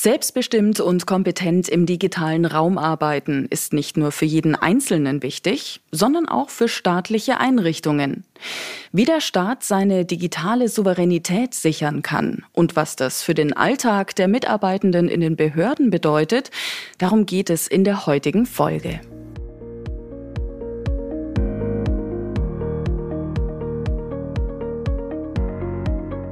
[0.00, 6.28] Selbstbestimmt und kompetent im digitalen Raum arbeiten ist nicht nur für jeden Einzelnen wichtig, sondern
[6.28, 8.22] auch für staatliche Einrichtungen.
[8.92, 14.28] Wie der Staat seine digitale Souveränität sichern kann und was das für den Alltag der
[14.28, 16.52] Mitarbeitenden in den Behörden bedeutet,
[16.98, 19.00] darum geht es in der heutigen Folge.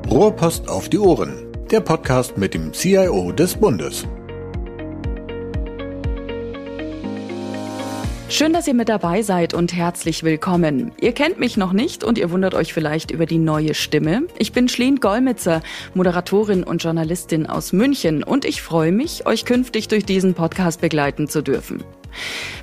[0.09, 4.07] Rohrpost auf die Ohren der Podcast mit dem CIO des Bundes.
[8.29, 10.93] Schön, dass ihr mit dabei seid und herzlich willkommen.
[11.01, 14.25] Ihr kennt mich noch nicht und ihr wundert euch vielleicht über die neue Stimme.
[14.39, 15.61] Ich bin Schleen Golmitzer,
[15.95, 21.29] Moderatorin und Journalistin aus München und ich freue mich, euch künftig durch diesen Podcast begleiten
[21.29, 21.83] zu dürfen.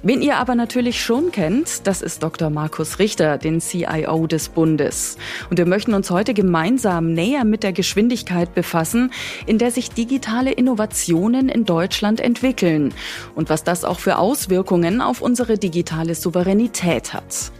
[0.01, 2.49] Wen ihr aber natürlich schon kennt, das ist Dr.
[2.49, 5.17] Markus Richter, den CIO des Bundes.
[5.49, 9.11] Und wir möchten uns heute gemeinsam näher mit der Geschwindigkeit befassen,
[9.45, 12.93] in der sich digitale Innovationen in Deutschland entwickeln
[13.35, 17.51] und was das auch für Auswirkungen auf unsere digitale Souveränität hat.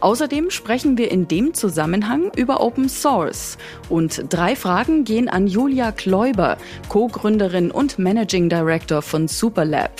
[0.00, 3.58] Außerdem sprechen wir in dem Zusammenhang über Open Source.
[3.88, 6.56] Und drei Fragen gehen an Julia Kläuber,
[6.88, 9.92] Co-Gründerin und Managing Director von Superlab.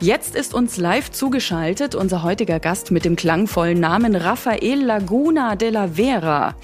[0.00, 5.70] Jetzt ist uns live zugeschaltet unser heutiger Gast mit dem klangvollen Namen Rafael Laguna de
[5.70, 6.54] la Vera.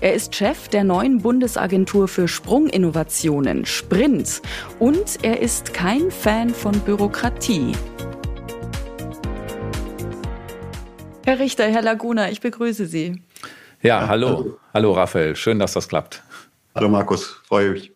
[0.00, 4.42] Er ist Chef der neuen Bundesagentur für Sprunginnovationen, Sprint.
[4.80, 7.74] Und er ist kein Fan von Bürokratie.
[11.24, 13.22] Herr Richter, Herr Laguna, ich begrüße Sie.
[13.82, 14.58] Ja, hallo.
[14.74, 15.36] Hallo, Raphael.
[15.36, 16.24] Schön, dass das klappt.
[16.74, 17.40] Hallo, Markus.
[17.46, 17.92] Freue mich.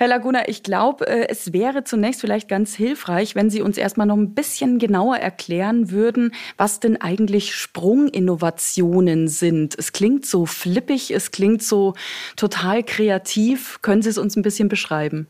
[0.00, 4.06] Herr Laguna, ich glaube, äh, es wäre zunächst vielleicht ganz hilfreich, wenn Sie uns erstmal
[4.06, 9.78] noch ein bisschen genauer erklären würden, was denn eigentlich Sprunginnovationen sind.
[9.78, 11.92] Es klingt so flippig, es klingt so
[12.34, 13.80] total kreativ.
[13.82, 15.26] Können Sie es uns ein bisschen beschreiben?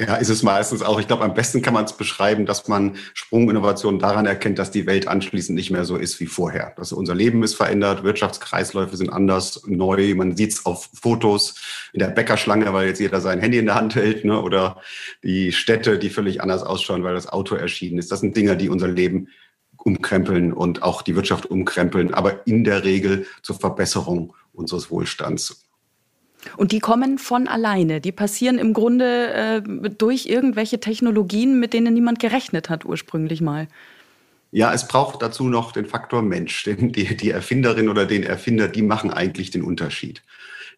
[0.00, 0.98] Ja, ist es meistens auch.
[0.98, 4.86] Ich glaube, am besten kann man es beschreiben, dass man Sprunginnovationen daran erkennt, dass die
[4.86, 6.72] Welt anschließend nicht mehr so ist wie vorher.
[6.76, 10.14] Dass unser Leben ist verändert, Wirtschaftskreisläufe sind anders, neu.
[10.16, 11.54] Man sieht es auf Fotos
[11.92, 14.40] in der Bäckerschlange, weil jetzt jeder sein Handy in der Hand hält, ne?
[14.40, 14.80] oder
[15.22, 18.10] die Städte, die völlig anders ausschauen, weil das Auto erschienen ist.
[18.10, 19.28] Das sind Dinge, die unser Leben
[19.76, 25.68] umkrempeln und auch die Wirtschaft umkrempeln, aber in der Regel zur Verbesserung unseres Wohlstands.
[26.56, 28.00] Und die kommen von alleine.
[28.00, 33.68] Die passieren im Grunde äh, durch irgendwelche Technologien, mit denen niemand gerechnet hat ursprünglich mal.
[34.50, 36.64] Ja, es braucht dazu noch den Faktor Mensch.
[36.64, 40.22] Denn die, die Erfinderin oder den Erfinder, die machen eigentlich den Unterschied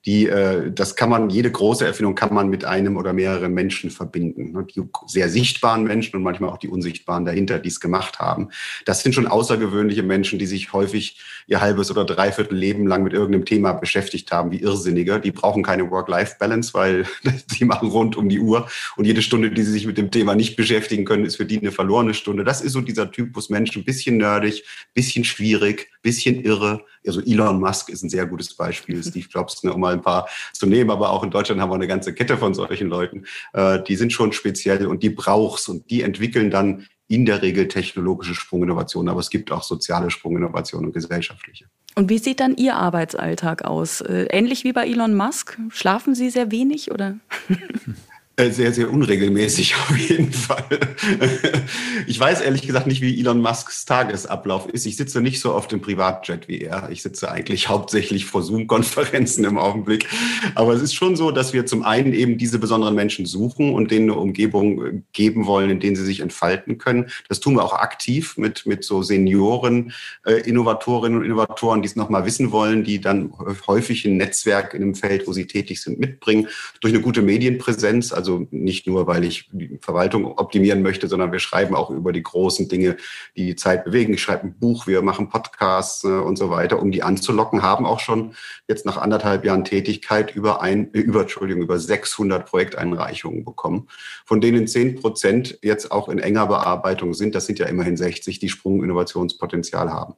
[0.07, 3.91] die, äh, das kann man, jede große Erfindung kann man mit einem oder mehreren Menschen
[3.91, 4.53] verbinden.
[4.53, 4.67] Ne?
[4.75, 8.51] Die sehr sichtbaren Menschen und manchmal auch die unsichtbaren dahinter, die es gemacht haben.
[8.85, 13.15] Das sind schon außergewöhnliche Menschen, die sich häufig ihr halbes oder dreiviertel Leben lang mit
[13.15, 15.21] irgendeinem Thema beschäftigt haben, wie Irrsinnige.
[15.21, 17.07] Die brauchen keine Work-Life-Balance, weil
[17.59, 20.35] die machen rund um die Uhr und jede Stunde, die sie sich mit dem Thema
[20.35, 22.45] nicht beschäftigen können, ist für die eine verlorene Stunde.
[22.45, 26.85] Das ist so dieser Typus Mensch, ein bisschen nerdig, bisschen schwierig, bisschen irre.
[27.07, 30.29] Also Elon Musk ist ein sehr gutes Beispiel, Steve Jobs, ne, um mal ein paar
[30.53, 33.25] zu nehmen, aber auch in Deutschland haben wir eine ganze Kette von solchen Leuten.
[33.53, 37.69] Äh, die sind schon speziell und die brauchst und die entwickeln dann in der Regel
[37.69, 41.67] technologische Sprunginnovationen, aber es gibt auch soziale Sprunginnovationen und gesellschaftliche.
[41.97, 44.01] Und wie sieht dann Ihr Arbeitsalltag aus?
[44.01, 45.59] Äh, ähnlich wie bei Elon Musk?
[45.69, 47.17] Schlafen Sie sehr wenig oder?
[48.37, 50.65] Äh, sehr, sehr unregelmäßig auf jeden Fall.
[52.07, 54.85] Ich weiß ehrlich gesagt nicht, wie Elon Musks Tagesablauf ist.
[54.85, 56.91] Ich sitze nicht so auf dem Privatjet wie er.
[56.91, 60.07] Ich sitze eigentlich hauptsächlich vor Zoom-Konferenzen im Augenblick.
[60.55, 63.91] Aber es ist schon so, dass wir zum einen eben diese besonderen Menschen suchen und
[63.91, 67.11] denen eine Umgebung äh, geben wollen, in denen sie sich entfalten können.
[67.29, 69.93] Das tun wir auch aktiv mit, mit so Senioren,
[70.27, 73.33] äh, Innovatorinnen und Innovatoren, die es nochmal wissen wollen, die dann
[73.67, 76.49] häufig ein Netzwerk in einem Feld, wo sie tätig sind, mitbringen.
[76.81, 81.31] Durch eine gute Medienpräsenz, also also nicht nur, weil ich die Verwaltung optimieren möchte, sondern
[81.31, 82.97] wir schreiben auch über die großen Dinge,
[83.37, 84.15] die die Zeit bewegen.
[84.15, 87.85] Ich schreibe ein Buch, wir machen Podcasts äh, und so weiter, um die anzulocken, haben
[87.85, 88.35] auch schon
[88.67, 93.89] jetzt nach anderthalb Jahren Tätigkeit über ein, äh, über, Entschuldigung, über 600 Projekteinreichungen bekommen,
[94.25, 97.35] von denen 10 Prozent jetzt auch in enger Bearbeitung sind.
[97.35, 100.15] Das sind ja immerhin 60, die Sprunginnovationspotenzial haben.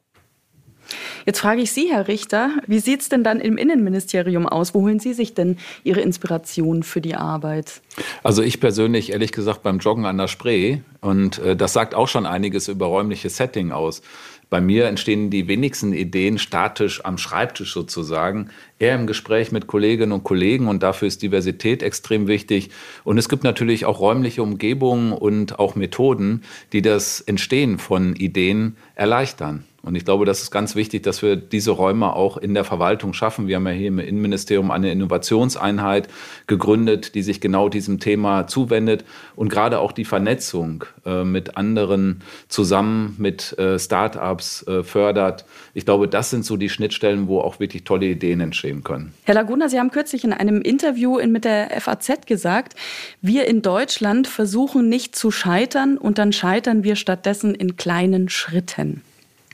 [1.27, 4.73] Jetzt frage ich Sie, Herr Richter, wie sieht es denn dann im Innenministerium aus?
[4.73, 7.81] Wo holen Sie sich denn Ihre Inspiration für die Arbeit?
[8.23, 10.77] Also ich persönlich, ehrlich gesagt, beim Joggen an der Spree.
[11.01, 14.01] Und äh, das sagt auch schon einiges über räumliches Setting aus.
[14.49, 20.11] bei mir entstehen die wenigsten Ideen statisch am Schreibtisch sozusagen, eher im Gespräch mit Kolleginnen
[20.11, 22.69] und Kollegen und dafür ist Diversität extrem wichtig.
[23.03, 26.43] Und es gibt natürlich auch räumliche Umgebungen und auch Methoden,
[26.73, 29.63] die das Entstehen von Ideen erleichtern.
[29.87, 33.13] Und ich glaube, das ist ganz wichtig, dass wir diese Räume auch in der Verwaltung
[33.13, 33.47] schaffen.
[33.47, 36.09] Wir haben ja hier im Innenministerium eine Innovationseinheit
[36.45, 39.05] gegründet, die sich genau diesem Thema zuwendet
[39.37, 45.45] und gerade auch die Vernetzung äh, mit anderen zusammen mit äh, Start-ups äh, fördert.
[45.73, 49.13] Ich glaube, das sind so die Schnittstellen, wo auch wirklich tolle Ideen entstehen können.
[49.23, 52.75] Herr Laguna, Sie haben kürzlich in einem Interview mit der FAZ gesagt,
[53.21, 59.01] wir in Deutschland versuchen nicht zu scheitern und dann scheitern wir stattdessen in kleinen Schritten.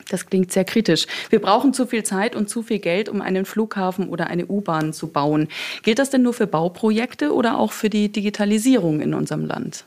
[0.09, 1.07] Das klingt sehr kritisch.
[1.29, 4.93] Wir brauchen zu viel Zeit und zu viel Geld, um einen Flughafen oder eine U-Bahn
[4.93, 5.47] zu bauen.
[5.81, 9.85] Gilt das denn nur für Bauprojekte oder auch für die Digitalisierung in unserem Land?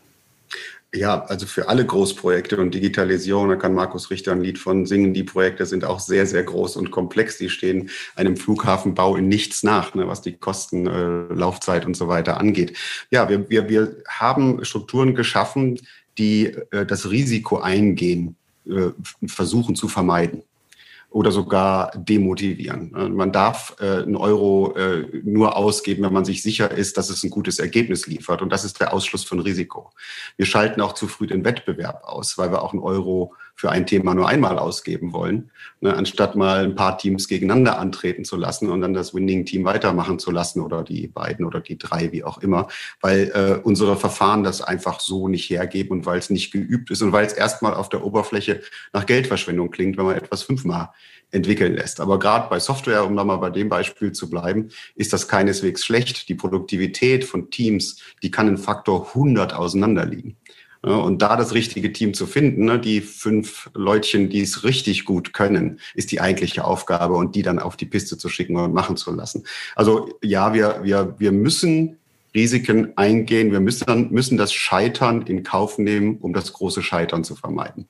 [0.94, 5.12] Ja, also für alle Großprojekte und Digitalisierung, da kann Markus Richter ein Lied von singen.
[5.12, 7.38] Die Projekte sind auch sehr, sehr groß und komplex.
[7.38, 12.08] Die stehen einem Flughafenbau in nichts nach, ne, was die Kosten, äh, Laufzeit und so
[12.08, 12.78] weiter angeht.
[13.10, 15.80] Ja, wir, wir, wir haben Strukturen geschaffen,
[16.18, 18.36] die äh, das Risiko eingehen,
[18.66, 18.90] äh,
[19.26, 20.44] versuchen zu vermeiden
[21.10, 22.94] oder sogar demotivieren.
[22.94, 27.10] Äh, man darf äh, einen Euro äh, nur ausgeben, wenn man sich sicher ist, dass
[27.10, 28.42] es ein gutes Ergebnis liefert.
[28.42, 29.92] Und das ist der Ausschluss von Risiko.
[30.36, 33.86] Wir schalten auch zu früh den Wettbewerb aus, weil wir auch einen Euro für ein
[33.86, 35.50] Thema nur einmal ausgeben wollen,
[35.80, 40.18] ne, anstatt mal ein paar Teams gegeneinander antreten zu lassen und dann das Winning-Team weitermachen
[40.18, 42.68] zu lassen oder die beiden oder die drei, wie auch immer,
[43.00, 47.00] weil äh, unsere Verfahren das einfach so nicht hergeben und weil es nicht geübt ist
[47.00, 48.60] und weil es erstmal auf der Oberfläche
[48.92, 50.90] nach Geldverschwendung klingt, wenn man etwas fünfmal
[51.30, 52.00] entwickeln lässt.
[52.00, 56.28] Aber gerade bei Software, um nochmal bei dem Beispiel zu bleiben, ist das keineswegs schlecht.
[56.28, 60.36] Die Produktivität von Teams, die kann in Faktor 100 auseinanderliegen.
[60.92, 65.32] Und da das richtige Team zu finden, ne, die fünf Leutchen, die es richtig gut
[65.32, 68.96] können, ist die eigentliche Aufgabe und die dann auf die Piste zu schicken und machen
[68.96, 69.44] zu lassen.
[69.74, 71.98] Also ja, wir, wir, wir müssen
[72.36, 73.50] Risiken eingehen.
[73.50, 77.88] Wir müssen, müssen das Scheitern in Kauf nehmen, um das große Scheitern zu vermeiden.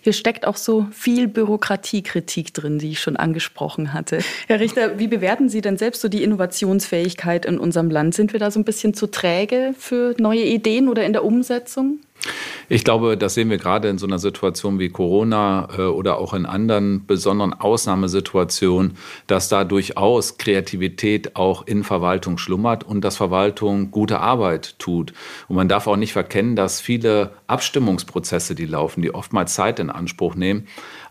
[0.00, 4.20] Hier steckt auch so viel Bürokratiekritik drin, die ich schon angesprochen hatte.
[4.46, 8.14] Herr Richter, wie bewerten Sie denn selbst so die Innovationsfähigkeit in unserem Land?
[8.14, 12.00] Sind wir da so ein bisschen zu träge für neue Ideen oder in der Umsetzung?
[12.70, 16.34] Ich glaube, das sehen wir gerade in so einer Situation wie Corona äh, oder auch
[16.34, 23.90] in anderen besonderen Ausnahmesituationen, dass da durchaus Kreativität auch in Verwaltung schlummert und dass Verwaltung
[23.90, 25.14] gute Arbeit tut.
[25.48, 29.88] Und man darf auch nicht verkennen, dass viele Abstimmungsprozesse, die laufen, die oftmals Zeit in
[29.88, 30.66] Anspruch nehmen,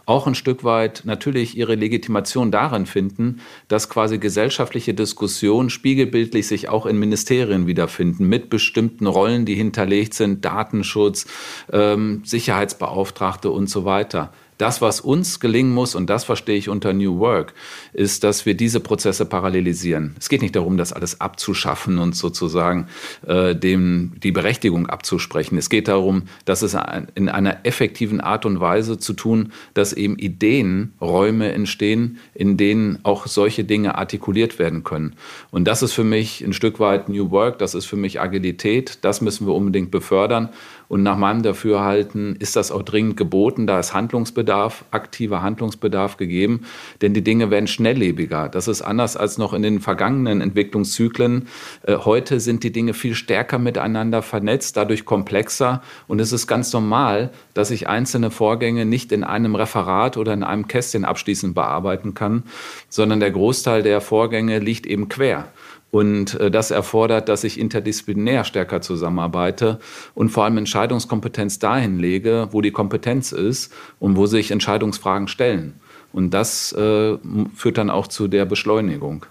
[0.07, 6.69] auch ein Stück weit natürlich ihre Legitimation darin finden, dass quasi gesellschaftliche Diskussionen spiegelbildlich sich
[6.69, 11.27] auch in Ministerien wiederfinden, mit bestimmten Rollen, die hinterlegt sind, Datenschutz,
[11.71, 14.31] ähm, Sicherheitsbeauftragte und so weiter.
[14.57, 17.53] Das, was uns gelingen muss, und das verstehe ich unter New Work,
[17.93, 20.15] ist, dass wir diese Prozesse parallelisieren.
[20.19, 22.87] Es geht nicht darum, das alles abzuschaffen und sozusagen
[23.25, 25.57] äh, dem die Berechtigung abzusprechen.
[25.57, 26.75] Es geht darum, dass es
[27.15, 32.99] in einer effektiven Art und Weise zu tun, dass eben Ideen, Räume entstehen, in denen
[33.03, 35.13] auch solche Dinge artikuliert werden können.
[35.51, 38.99] Und das ist für mich ein Stück weit New Work, das ist für mich Agilität,
[39.01, 40.49] das müssen wir unbedingt befördern.
[40.89, 43.67] Und nach meinem Dafürhalten ist das auch dringend geboten.
[43.67, 46.61] Da ist Handlungsbedarf, aktiver Handlungsbedarf gegeben,
[47.01, 48.49] denn die Dinge werden schnelllebiger.
[48.49, 51.47] Das ist anders als noch in den vergangenen Entwicklungszyklen.
[51.83, 55.81] Äh, heute sind die Dinge viel stärker miteinander vernetzt, dadurch komplexer.
[56.07, 60.43] Und es ist ganz normal, dass ich einzelne Vorgänge nicht in einem Referat oder in
[60.43, 62.43] einem Kästchen abschließend bearbeiten kann,
[62.89, 65.49] sondern der Großteil der Vorgänge liegt eben quer.
[65.91, 69.79] Und äh, das erfordert, dass ich interdisziplinär stärker zusammenarbeite
[70.15, 75.79] und vor allem Entscheidungskompetenz dahin lege, wo die Kompetenz ist und wo sich Entscheidungsfragen stellen.
[76.13, 77.17] Und das äh,
[77.55, 79.25] führt dann auch zu der Beschleunigung.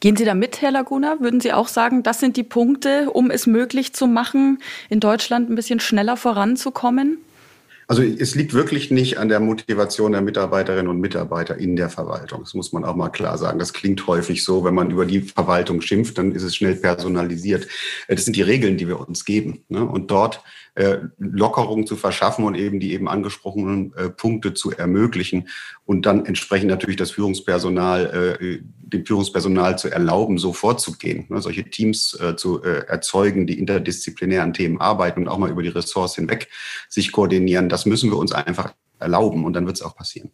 [0.00, 1.20] Gehen Sie da mit, Herr Laguna?
[1.20, 5.48] Würden Sie auch sagen, das sind die Punkte, um es möglich zu machen, in Deutschland
[5.48, 7.18] ein bisschen schneller voranzukommen?
[7.90, 12.42] Also es liegt wirklich nicht an der Motivation der Mitarbeiterinnen und Mitarbeiter in der Verwaltung.
[12.42, 13.58] Das muss man auch mal klar sagen.
[13.58, 17.66] Das klingt häufig so, wenn man über die Verwaltung schimpft, dann ist es schnell personalisiert.
[18.06, 19.64] Äh, das sind die Regeln, die wir uns geben.
[19.68, 19.84] Ne?
[19.84, 20.40] Und dort
[20.74, 25.48] äh, Lockerung zu verschaffen und eben die eben angesprochenen äh, Punkte zu ermöglichen
[25.84, 31.64] und dann entsprechend natürlich das Führungspersonal, äh, dem Führungspersonal zu erlauben, so vorzugehen, ne, solche
[31.64, 36.48] Teams äh, zu erzeugen, die interdisziplinären Themen arbeiten und auch mal über die Ressorts hinweg
[36.88, 37.68] sich koordinieren.
[37.68, 40.30] Das müssen wir uns einfach erlauben und dann wird es auch passieren.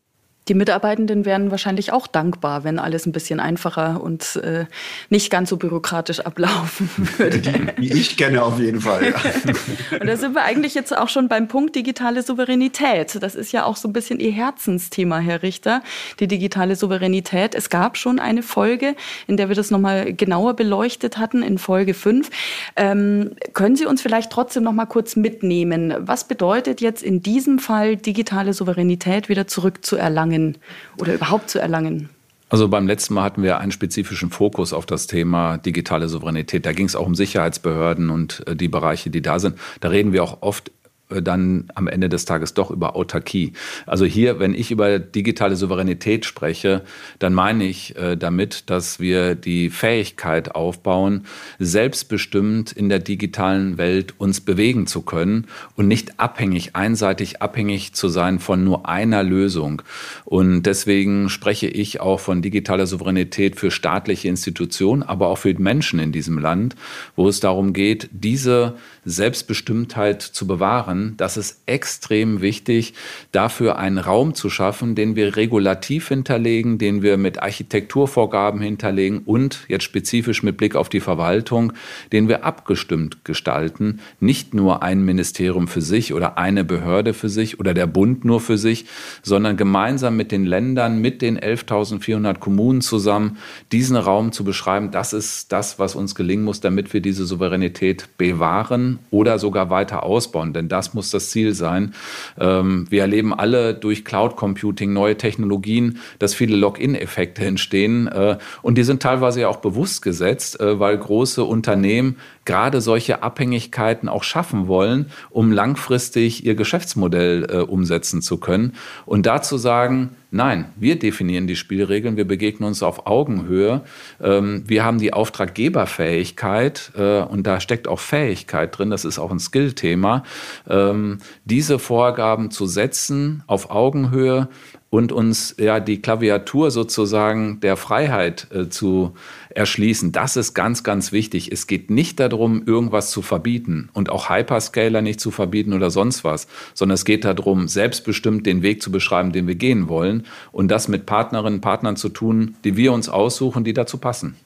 [0.48, 4.66] Die Mitarbeitenden wären wahrscheinlich auch dankbar, wenn alles ein bisschen einfacher und äh,
[5.10, 6.88] nicht ganz so bürokratisch ablaufen
[7.18, 7.40] würde.
[7.40, 9.06] Die, die ich kenne auf jeden Fall.
[9.06, 9.16] Ja.
[10.00, 13.20] und da sind wir eigentlich jetzt auch schon beim Punkt digitale Souveränität.
[13.20, 15.82] Das ist ja auch so ein bisschen Ihr Herzensthema, Herr Richter,
[16.20, 17.56] die digitale Souveränität.
[17.56, 18.94] Es gab schon eine Folge,
[19.26, 22.30] in der wir das nochmal genauer beleuchtet hatten, in Folge 5.
[22.76, 25.92] Ähm, können Sie uns vielleicht trotzdem noch mal kurz mitnehmen?
[25.98, 30.35] Was bedeutet jetzt in diesem Fall digitale Souveränität wieder zurückzuerlangen?
[30.36, 30.58] Erlangen
[30.98, 32.10] oder überhaupt zu erlangen?
[32.48, 36.64] Also beim letzten Mal hatten wir einen spezifischen Fokus auf das Thema digitale Souveränität.
[36.64, 39.58] Da ging es auch um Sicherheitsbehörden und äh, die Bereiche, die da sind.
[39.80, 40.70] Da reden wir auch oft
[41.08, 43.52] dann am Ende des Tages doch über Autarkie.
[43.86, 46.82] Also hier, wenn ich über digitale Souveränität spreche,
[47.18, 51.26] dann meine ich äh, damit, dass wir die Fähigkeit aufbauen,
[51.58, 55.46] selbstbestimmt in der digitalen Welt uns bewegen zu können
[55.76, 59.82] und nicht abhängig, einseitig abhängig zu sein von nur einer Lösung.
[60.24, 66.00] Und deswegen spreche ich auch von digitaler Souveränität für staatliche Institutionen, aber auch für Menschen
[66.00, 66.74] in diesem Land,
[67.14, 68.74] wo es darum geht, diese
[69.06, 72.92] Selbstbestimmtheit zu bewahren, das ist extrem wichtig,
[73.30, 79.60] dafür einen Raum zu schaffen, den wir regulativ hinterlegen, den wir mit Architekturvorgaben hinterlegen und
[79.68, 81.72] jetzt spezifisch mit Blick auf die Verwaltung,
[82.12, 84.00] den wir abgestimmt gestalten.
[84.18, 88.40] Nicht nur ein Ministerium für sich oder eine Behörde für sich oder der Bund nur
[88.40, 88.86] für sich,
[89.22, 93.36] sondern gemeinsam mit den Ländern, mit den 11.400 Kommunen zusammen,
[93.70, 94.90] diesen Raum zu beschreiben.
[94.90, 100.02] Das ist das, was uns gelingen muss, damit wir diese Souveränität bewahren oder sogar weiter
[100.02, 101.94] ausbauen, denn das muss das Ziel sein.
[102.38, 108.78] Ähm, wir erleben alle durch Cloud Computing neue Technologien, dass viele Login-Effekte entstehen äh, und
[108.78, 114.22] die sind teilweise ja auch bewusst gesetzt, äh, weil große Unternehmen gerade solche Abhängigkeiten auch
[114.22, 118.72] schaffen wollen, um langfristig ihr Geschäftsmodell äh, umsetzen zu können.
[119.04, 123.82] Und dazu sagen, nein, wir definieren die Spielregeln, wir begegnen uns auf Augenhöhe,
[124.20, 129.30] ähm, wir haben die Auftraggeberfähigkeit äh, und da steckt auch Fähigkeit drin, das ist auch
[129.30, 130.22] ein Skill-Thema,
[130.68, 134.48] ähm, diese Vorgaben zu setzen auf Augenhöhe
[134.88, 139.14] und uns ja die Klaviatur sozusagen der Freiheit äh, zu
[139.50, 140.12] erschließen.
[140.12, 141.50] Das ist ganz, ganz wichtig.
[141.50, 146.24] Es geht nicht darum, irgendwas zu verbieten und auch Hyperscaler nicht zu verbieten oder sonst
[146.24, 150.68] was, sondern es geht darum, selbstbestimmt den Weg zu beschreiben, den wir gehen wollen und
[150.68, 154.36] das mit Partnerinnen und Partnern zu tun, die wir uns aussuchen, die dazu passen.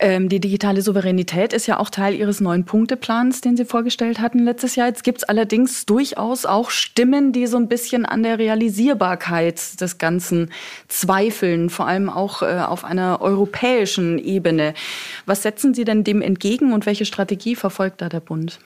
[0.00, 4.38] Ähm, die digitale Souveränität ist ja auch Teil Ihres neuen Punkteplans, den Sie vorgestellt hatten
[4.38, 4.86] letztes Jahr.
[4.86, 9.98] Jetzt gibt es allerdings durchaus auch Stimmen, die so ein bisschen an der Realisierbarkeit des
[9.98, 10.52] Ganzen
[10.86, 14.74] zweifeln, vor allem auch äh, auf einer europäischen Ebene.
[15.26, 18.60] Was setzen Sie denn dem entgegen und welche Strategie verfolgt da der Bund?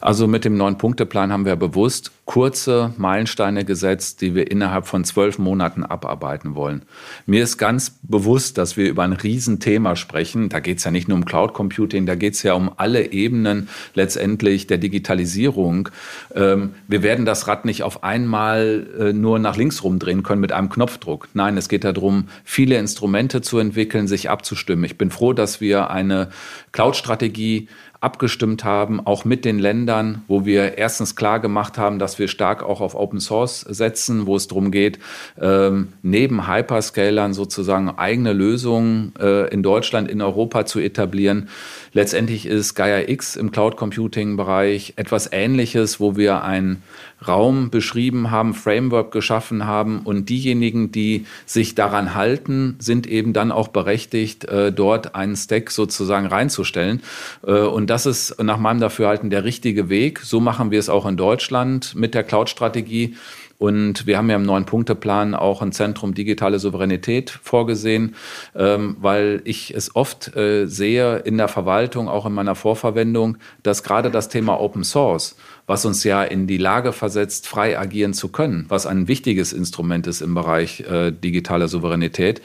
[0.00, 5.02] Also mit dem neuen Punkteplan haben wir bewusst kurze Meilensteine gesetzt, die wir innerhalb von
[5.04, 6.82] zwölf Monaten abarbeiten wollen.
[7.24, 10.50] Mir ist ganz bewusst, dass wir über ein Riesenthema sprechen.
[10.50, 12.70] Da geht geht es ja nicht nur um Cloud Computing, da geht es ja um
[12.76, 15.88] alle Ebenen letztendlich der Digitalisierung.
[16.36, 20.52] Ähm, wir werden das Rad nicht auf einmal äh, nur nach links rumdrehen können mit
[20.52, 21.26] einem Knopfdruck.
[21.34, 24.84] Nein, es geht darum, viele Instrumente zu entwickeln, sich abzustimmen.
[24.84, 26.28] Ich bin froh, dass wir eine
[26.70, 27.66] Cloud-Strategie
[28.00, 32.62] abgestimmt haben, auch mit den Ländern, wo wir erstens klar gemacht haben, dass wir stark
[32.62, 35.00] auch auf Open Source setzen, wo es darum geht,
[35.40, 41.48] ähm, neben Hyperscalern sozusagen eigene Lösungen äh, in Deutschland, in Europa zu etablieren.
[41.92, 46.82] Letztendlich ist Gaia X im Cloud Computing Bereich etwas Ähnliches, wo wir ein
[47.26, 53.50] Raum beschrieben haben, Framework geschaffen haben und diejenigen, die sich daran halten, sind eben dann
[53.50, 57.02] auch berechtigt, äh, dort einen Stack sozusagen reinzustellen.
[57.46, 60.20] Äh, und das ist nach meinem Dafürhalten der richtige Weg.
[60.20, 63.16] So machen wir es auch in Deutschland mit der Cloud-Strategie.
[63.58, 68.14] Und wir haben ja im neuen Punkteplan auch ein Zentrum digitale Souveränität vorgesehen,
[68.54, 73.82] ähm, weil ich es oft äh, sehe in der Verwaltung, auch in meiner Vorverwendung, dass
[73.82, 75.36] gerade das Thema Open Source
[75.68, 80.06] was uns ja in die Lage versetzt, frei agieren zu können, was ein wichtiges Instrument
[80.06, 82.40] ist im Bereich äh, digitaler Souveränität,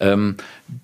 [0.00, 0.36] ähm,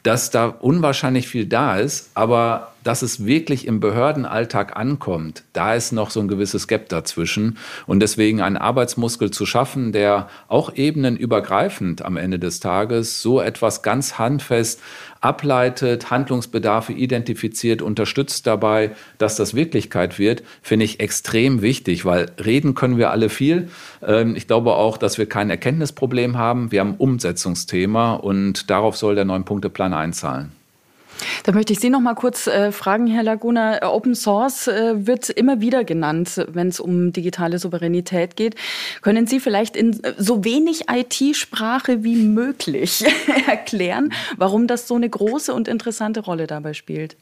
[0.02, 5.92] dass da unwahrscheinlich viel da ist, aber dass es wirklich im Behördenalltag ankommt, da ist
[5.92, 7.58] noch so ein gewisses Gap dazwischen.
[7.86, 13.82] Und deswegen einen Arbeitsmuskel zu schaffen, der auch ebenenübergreifend am Ende des Tages so etwas
[13.82, 14.80] ganz handfest
[15.20, 22.74] ableitet, Handlungsbedarfe identifiziert, unterstützt dabei, dass das Wirklichkeit wird, finde ich extrem wichtig, weil reden
[22.74, 23.68] können wir alle viel.
[24.06, 26.70] Ähm, ich glaube auch, dass wir kein Erkenntnisproblem haben.
[26.70, 29.24] Wir haben ein Umsetzungsthema und darauf soll der
[29.78, 30.52] Neun-Punkte-Plan einzahlen.
[31.42, 33.82] Da möchte ich Sie noch mal kurz äh, fragen, Herr Laguna.
[33.92, 38.54] Open Source äh, wird immer wieder genannt, wenn es um digitale Souveränität geht.
[39.02, 43.04] Können Sie vielleicht in äh, so wenig IT-Sprache wie möglich
[43.48, 47.16] erklären, warum das so eine große und interessante Rolle dabei spielt?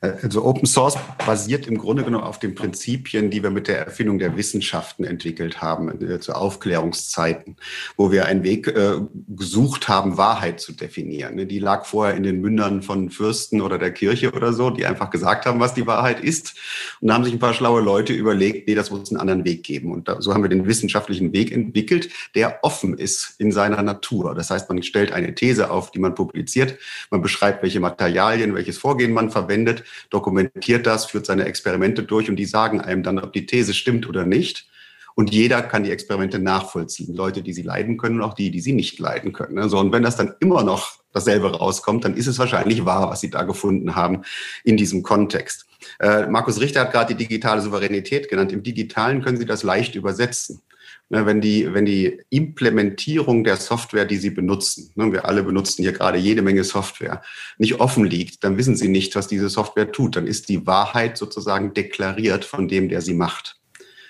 [0.00, 3.78] Äh, also Open Source basiert im Grunde genommen auf den Prinzipien, die wir mit der
[3.78, 7.56] Erfindung der Wissenschaften entwickelt haben, äh, zu Aufklärungszeiten,
[7.96, 11.36] wo wir einen Weg äh, gesucht haben, Wahrheit zu definieren.
[11.36, 14.86] Ne, die lag vorher in den Mündern von Fürsten oder der Kirche oder so, die
[14.86, 16.54] einfach gesagt haben, was die Wahrheit ist.
[17.00, 19.62] Und da haben sich ein paar schlaue Leute überlegt, nee, das muss einen anderen Weg
[19.62, 19.92] geben.
[19.92, 24.34] Und so haben wir den wissenschaftlichen Weg entwickelt, der offen ist in seiner Natur.
[24.34, 26.78] Das heißt, man stellt eine These auf, die man publiziert,
[27.10, 32.36] man beschreibt, welche Materialien, welches Vorgehen man verwendet dokumentiert das, führt seine Experimente durch und
[32.36, 34.68] die sagen einem dann, ob die These stimmt oder nicht.
[35.14, 37.12] Und jeder kann die Experimente nachvollziehen.
[37.12, 39.58] Leute, die sie leiden können und auch die, die sie nicht leiden können.
[39.58, 43.20] Also, und wenn das dann immer noch dasselbe rauskommt, dann ist es wahrscheinlich wahr, was
[43.20, 44.22] sie da gefunden haben
[44.62, 45.66] in diesem Kontext.
[45.98, 48.52] Äh, Markus Richter hat gerade die digitale Souveränität genannt.
[48.52, 50.60] Im Digitalen können Sie das leicht übersetzen.
[51.10, 55.82] Ne, wenn die, wenn die Implementierung der Software, die Sie benutzen, ne, wir alle benutzen
[55.82, 57.22] hier gerade jede Menge Software,
[57.56, 60.16] nicht offen liegt, dann wissen Sie nicht, was diese Software tut.
[60.16, 63.58] Dann ist die Wahrheit sozusagen deklariert von dem, der sie macht.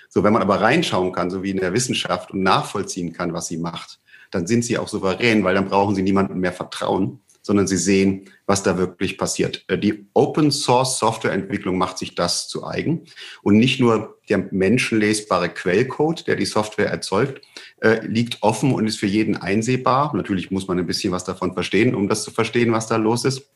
[0.09, 3.47] So, wenn man aber reinschauen kann, so wie in der Wissenschaft und nachvollziehen kann, was
[3.47, 3.99] sie macht,
[4.31, 8.29] dann sind sie auch souverän, weil dann brauchen sie niemandem mehr vertrauen, sondern sie sehen,
[8.45, 9.63] was da wirklich passiert.
[9.67, 13.05] Äh, die Open Source Softwareentwicklung macht sich das zu eigen
[13.41, 17.41] und nicht nur der menschenlesbare Quellcode, der die Software erzeugt,
[17.81, 20.15] äh, liegt offen und ist für jeden einsehbar.
[20.15, 23.25] Natürlich muss man ein bisschen was davon verstehen, um das zu verstehen, was da los
[23.25, 23.49] ist.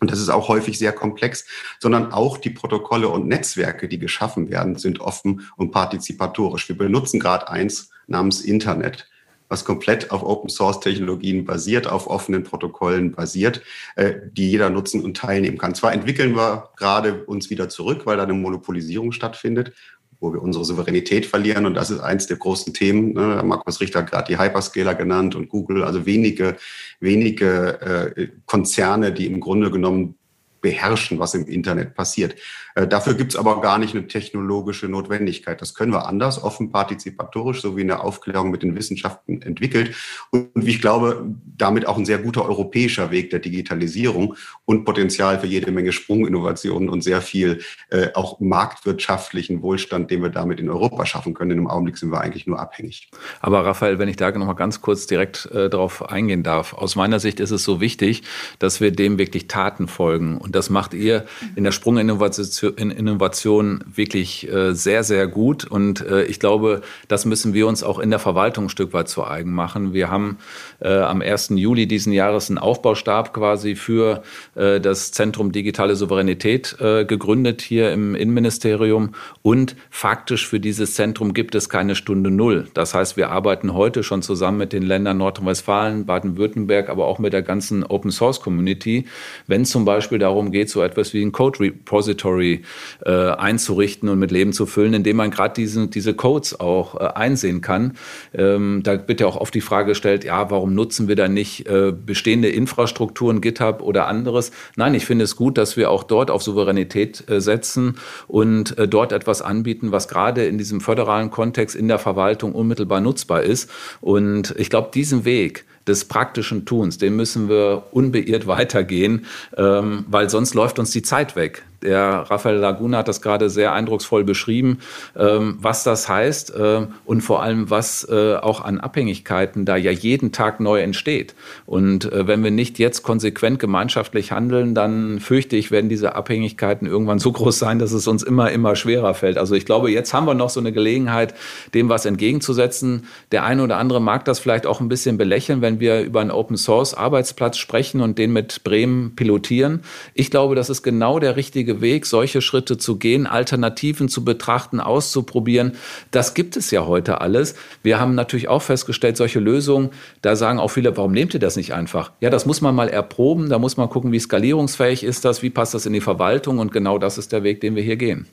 [0.00, 1.44] Und das ist auch häufig sehr komplex,
[1.80, 6.68] sondern auch die Protokolle und Netzwerke, die geschaffen werden, sind offen und partizipatorisch.
[6.68, 9.08] Wir benutzen gerade eins namens Internet
[9.48, 13.62] was komplett auf Open Source Technologien basiert, auf offenen Protokollen basiert,
[13.96, 15.74] äh, die jeder nutzen und teilnehmen kann.
[15.74, 19.72] Zwar entwickeln wir gerade uns wieder zurück, weil da eine Monopolisierung stattfindet,
[20.20, 21.66] wo wir unsere Souveränität verlieren.
[21.66, 23.12] Und das ist eins der großen Themen.
[23.12, 23.42] Ne?
[23.44, 26.56] Markus Richter hat gerade die Hyperscaler genannt und Google, also wenige,
[27.00, 30.16] wenige äh, Konzerne, die im Grunde genommen
[30.60, 32.34] beherrschen, was im Internet passiert.
[32.74, 35.60] Äh, dafür gibt es aber gar nicht eine technologische Notwendigkeit.
[35.60, 39.94] Das können wir anders, offen partizipatorisch, so wie in der Aufklärung mit den Wissenschaften entwickelt.
[40.30, 45.40] Und wie ich glaube, damit auch ein sehr guter europäischer Weg der Digitalisierung und Potenzial
[45.40, 47.60] für jede Menge Sprunginnovationen und sehr viel
[47.90, 51.50] äh, auch marktwirtschaftlichen Wohlstand, den wir damit in Europa schaffen können.
[51.50, 53.10] Denn im Augenblick sind wir eigentlich nur abhängig.
[53.40, 56.74] Aber Raphael, wenn ich da noch mal ganz kurz direkt äh, darauf eingehen darf.
[56.74, 58.22] Aus meiner Sicht ist es so wichtig,
[58.58, 60.38] dass wir dem wirklich Taten folgen.
[60.48, 61.26] Und das macht ihr
[61.56, 65.66] in der Sprunginnovation in Innovation wirklich äh, sehr, sehr gut.
[65.66, 69.10] Und äh, ich glaube, das müssen wir uns auch in der Verwaltung ein Stück weit
[69.10, 69.92] zu eigen machen.
[69.92, 70.38] Wir haben
[70.80, 71.50] äh, am 1.
[71.50, 74.22] Juli diesen Jahres einen Aufbaustab quasi für
[74.54, 79.14] das Zentrum Digitale Souveränität gegründet hier im Innenministerium.
[79.42, 82.68] Und faktisch für dieses Zentrum gibt es keine Stunde Null.
[82.74, 87.32] Das heißt, wir arbeiten heute schon zusammen mit den Ländern Nordrhein-Westfalen, Baden-Württemberg, aber auch mit
[87.32, 89.06] der ganzen Open Source Community,
[89.46, 92.62] wenn zum Beispiel darum geht, so etwas wie ein Code Repository
[93.04, 97.04] äh, einzurichten und mit Leben zu füllen, indem man gerade diese, diese Codes auch äh,
[97.14, 97.94] einsehen kann.
[98.32, 101.66] Ähm, da wird ja auch oft die Frage gestellt, ja, warum nutzen wir da nicht
[101.66, 104.52] äh, bestehende Infrastrukturen, GitHub oder anderes?
[104.76, 107.96] Nein, ich finde es gut, dass wir auch dort auf Souveränität äh, setzen
[108.26, 113.00] und äh, dort etwas anbieten, was gerade in diesem föderalen Kontext in der Verwaltung unmittelbar
[113.00, 113.70] nutzbar ist.
[114.00, 120.30] Und ich glaube, diesen Weg, des praktischen Tuns, den müssen wir unbeirrt weitergehen, ähm, weil
[120.30, 121.64] sonst läuft uns die Zeit weg.
[121.82, 124.78] Der Rafael Laguna hat das gerade sehr eindrucksvoll beschrieben,
[125.16, 129.90] ähm, was das heißt äh, und vor allem, was äh, auch an Abhängigkeiten da ja
[129.90, 131.34] jeden Tag neu entsteht.
[131.66, 136.86] Und äh, wenn wir nicht jetzt konsequent gemeinschaftlich handeln, dann fürchte ich, werden diese Abhängigkeiten
[136.86, 139.38] irgendwann so groß sein, dass es uns immer, immer schwerer fällt.
[139.38, 141.34] Also ich glaube, jetzt haben wir noch so eine Gelegenheit,
[141.74, 143.06] dem was entgegenzusetzen.
[143.30, 146.30] Der eine oder andere mag das vielleicht auch ein bisschen belächeln, wenn wir über einen
[146.30, 149.82] Open Source Arbeitsplatz sprechen und den mit Bremen pilotieren.
[150.14, 154.24] Ich glaube, das ist genau der richtige richtige Weg, solche Schritte zu gehen, Alternativen zu
[154.24, 155.72] betrachten, auszuprobieren.
[156.10, 157.54] Das gibt es ja heute alles.
[157.82, 159.90] Wir haben natürlich auch festgestellt, solche Lösungen,
[160.22, 162.12] da sagen auch viele, warum nehmt ihr das nicht einfach?
[162.20, 165.50] Ja, das muss man mal erproben, da muss man gucken, wie skalierungsfähig ist das, wie
[165.50, 168.26] passt das in die Verwaltung und genau das ist der Weg, den wir hier gehen.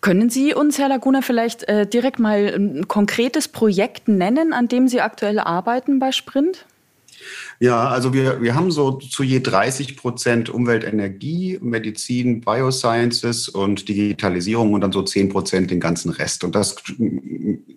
[0.00, 4.86] Können Sie uns, Herr Laguna, vielleicht äh, direkt mal ein konkretes Projekt nennen, an dem
[4.86, 6.64] Sie aktuell arbeiten bei Sprint?
[7.58, 13.88] Ja, also wir, wir haben so zu je 30 Prozent Umwelt, Energie, Medizin, Biosciences und
[13.88, 16.44] Digitalisierung und dann so 10 Prozent den ganzen Rest.
[16.44, 16.76] Und das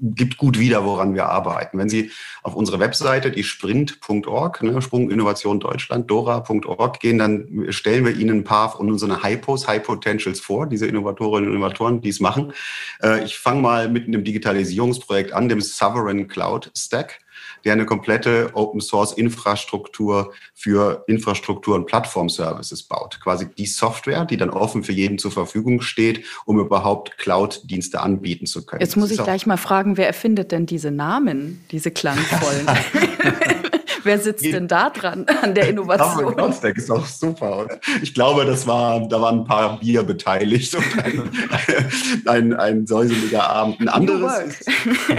[0.01, 1.77] gibt gut wieder, woran wir arbeiten.
[1.77, 2.11] Wenn Sie
[2.43, 8.39] auf unsere Webseite, die sprint.org, ne, Sprung Innovation Deutschland, dora.org gehen, dann stellen wir Ihnen
[8.39, 12.53] ein paar von unseren Hypos, High Potentials vor, diese Innovatorinnen und Innovatoren, die es machen.
[13.01, 17.19] Äh, ich fange mal mit einem Digitalisierungsprojekt an, dem Sovereign Cloud Stack
[17.65, 23.19] der eine komplette Open Source Infrastruktur für Infrastruktur und Plattform-Services baut.
[23.21, 28.45] Quasi die Software, die dann offen für jeden zur Verfügung steht, um überhaupt Cloud-Dienste anbieten
[28.45, 28.81] zu können.
[28.81, 32.67] Jetzt muss ich gleich mal fragen, wer erfindet denn diese Namen, diese klangvollen?
[34.03, 36.53] Wer sitzt denn da dran an der Innovation?
[36.53, 37.67] Stack ist auch super.
[38.01, 43.49] Ich glaube, das war, da waren ein paar Bier beteiligt und ein, ein, ein säuseliger
[43.49, 43.79] Abend.
[43.81, 44.59] Ein anderes.
[44.59, 44.69] Ist,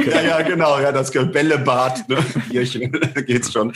[0.07, 2.93] ja, ja, genau, ja, das Bällebad, ne, Bierchen,
[3.27, 3.73] geht's schon.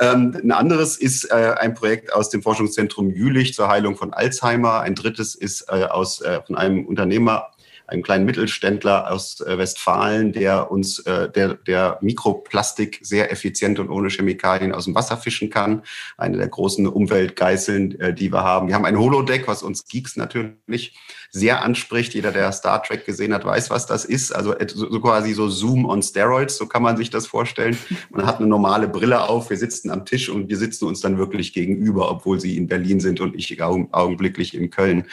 [0.00, 4.80] Ähm, ein anderes ist äh, ein Projekt aus dem Forschungszentrum Jülich zur Heilung von Alzheimer.
[4.80, 7.53] Ein drittes ist äh, aus, äh, von einem Unternehmer
[7.86, 13.90] einem kleinen Mittelständler aus äh, Westfalen, der uns, äh, der, der Mikroplastik sehr effizient und
[13.90, 15.82] ohne Chemikalien aus dem Wasser fischen kann.
[16.16, 18.68] Eine der großen Umweltgeißeln, äh, die wir haben.
[18.68, 20.94] Wir haben ein Holodeck, was uns Geeks natürlich
[21.30, 22.14] sehr anspricht.
[22.14, 24.34] Jeder, der Star Trek gesehen hat, weiß, was das ist.
[24.34, 27.76] Also so quasi so Zoom on Steroids, so kann man sich das vorstellen.
[28.10, 31.18] Man hat eine normale Brille auf, wir sitzen am Tisch und wir sitzen uns dann
[31.18, 35.06] wirklich gegenüber, obwohl sie in Berlin sind und ich augenblicklich in Köln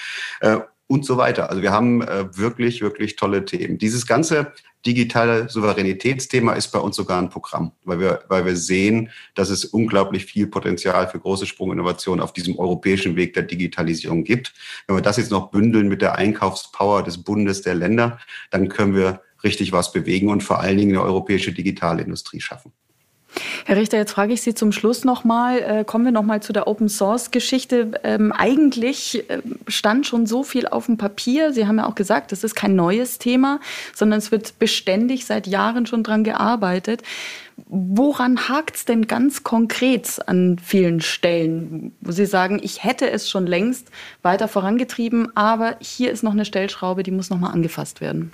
[0.92, 1.50] und so weiter.
[1.50, 3.78] Also wir haben äh, wirklich, wirklich tolle Themen.
[3.78, 4.52] Dieses ganze
[4.86, 9.64] digitale Souveränitätsthema ist bei uns sogar ein Programm, weil wir, weil wir sehen, dass es
[9.64, 14.54] unglaublich viel Potenzial für große Sprunginnovationen auf diesem europäischen Weg der Digitalisierung gibt.
[14.86, 18.94] Wenn wir das jetzt noch bündeln mit der Einkaufspower des Bundes der Länder, dann können
[18.94, 22.74] wir richtig was bewegen und vor allen Dingen eine europäische Digitalindustrie schaffen.
[23.72, 26.68] Herr Richter, jetzt frage ich Sie zum Schluss nochmal, äh, kommen wir nochmal zu der
[26.68, 27.92] Open Source Geschichte.
[28.04, 31.54] Ähm, eigentlich äh, stand schon so viel auf dem Papier.
[31.54, 33.62] Sie haben ja auch gesagt, das ist kein neues Thema,
[33.96, 37.02] sondern es wird beständig seit Jahren schon dran gearbeitet.
[37.68, 43.30] Woran hakt es denn ganz konkret an vielen Stellen, wo Sie sagen, ich hätte es
[43.30, 43.88] schon längst
[44.22, 48.34] weiter vorangetrieben, aber hier ist noch eine Stellschraube, die muss nochmal angefasst werden?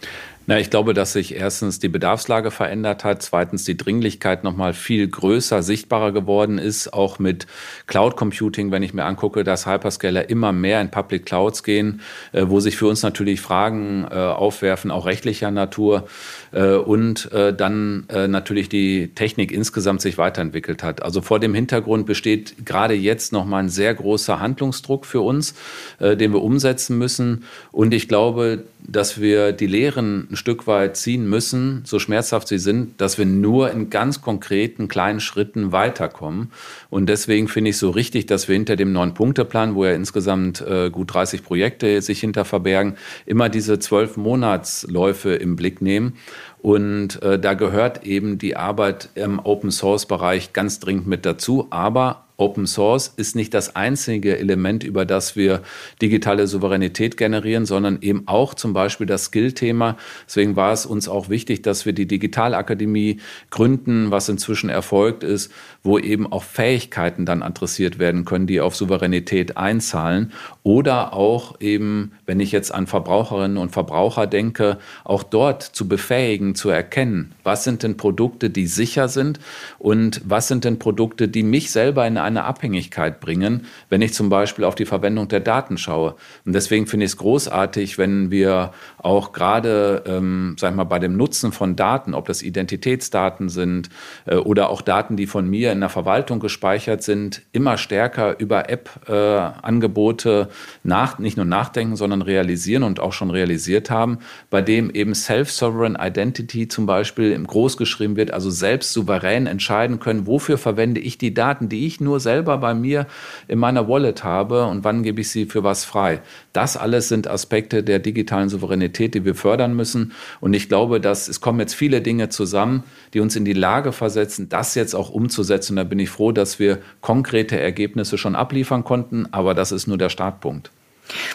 [0.50, 4.74] Na, ich glaube, dass sich erstens die Bedarfslage verändert hat, zweitens die Dringlichkeit noch mal
[4.74, 7.48] viel größer, sichtbarer geworden ist, auch mit
[7.86, 12.00] Cloud Computing, wenn ich mir angucke, dass Hyperscaler immer mehr in Public Clouds gehen,
[12.32, 16.08] äh, wo sich für uns natürlich Fragen äh, aufwerfen, auch rechtlicher Natur
[16.54, 21.04] äh, und äh, dann äh, natürlich die Technik insgesamt sich weiterentwickelt hat.
[21.04, 25.56] Also vor dem Hintergrund besteht gerade jetzt noch mal ein sehr großer Handlungsdruck für uns,
[26.00, 30.98] äh, den wir umsetzen müssen und ich glaube, dass wir die Lehren ein Stück weit
[30.98, 36.52] ziehen müssen, so schmerzhaft sie sind, dass wir nur in ganz konkreten kleinen Schritten weiterkommen.
[36.90, 40.90] Und deswegen finde ich so richtig, dass wir hinter dem Neun-Punkte-Plan, wo ja insgesamt äh,
[40.90, 46.13] gut 30 Projekte sich hinter verbergen, immer diese zwölf Monatsläufe im Blick nehmen.
[46.60, 51.68] Und äh, da gehört eben die Arbeit im Open-Source-Bereich ganz dringend mit dazu.
[51.70, 55.63] Aber Open Source ist nicht das einzige Element, über das wir
[56.04, 59.97] digitale Souveränität generieren, sondern eben auch zum Beispiel das Skill-Thema.
[60.28, 63.19] Deswegen war es uns auch wichtig, dass wir die Digitalakademie
[63.50, 68.76] gründen, was inzwischen erfolgt ist, wo eben auch Fähigkeiten dann adressiert werden können, die auf
[68.76, 70.32] Souveränität einzahlen.
[70.62, 76.54] Oder auch eben, wenn ich jetzt an Verbraucherinnen und Verbraucher denke, auch dort zu befähigen,
[76.54, 79.39] zu erkennen, was sind denn Produkte, die sicher sind
[79.80, 84.66] und was sind denn Produkte, die mich selber in Abhängigkeit bringen, wenn ich zum Beispiel
[84.66, 86.16] auf die Verwendung der Daten schaue.
[86.46, 91.16] Und deswegen finde ich es großartig, wenn wir auch gerade, ähm, sag mal, bei dem
[91.16, 93.90] Nutzen von Daten, ob das Identitätsdaten sind
[94.26, 98.70] äh, oder auch Daten, die von mir in der Verwaltung gespeichert sind, immer stärker über
[98.70, 104.90] App-Angebote äh, nach, nicht nur nachdenken, sondern realisieren und auch schon realisiert haben, bei dem
[104.90, 110.58] eben Self-Sovereign Identity zum Beispiel im Groß geschrieben wird, also selbst souverän entscheiden können, wofür
[110.58, 113.06] verwende ich die Daten, die ich nur nur selber bei mir
[113.48, 116.22] in meiner Wallet habe und wann gebe ich sie für was frei.
[116.52, 120.14] Das alles sind Aspekte der digitalen Souveränität, die wir fördern müssen.
[120.42, 123.92] Und ich glaube, dass es kommen jetzt viele Dinge zusammen, die uns in die Lage
[123.92, 125.76] versetzen, das jetzt auch umzusetzen.
[125.76, 129.28] Da bin ich froh, dass wir konkrete Ergebnisse schon abliefern konnten.
[129.32, 130.72] Aber das ist nur der Startpunkt.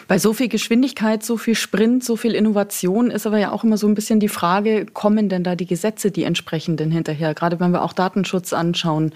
[0.09, 3.77] Bei so viel Geschwindigkeit, so viel Sprint, so viel Innovation ist aber ja auch immer
[3.77, 7.35] so ein bisschen die Frage, kommen denn da die Gesetze, die entsprechenden hinterher?
[7.35, 9.13] Gerade wenn wir auch Datenschutz anschauen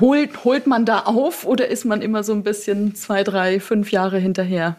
[0.00, 3.92] holt, holt man da auf oder ist man immer so ein bisschen zwei, drei, fünf
[3.92, 4.76] Jahre hinterher?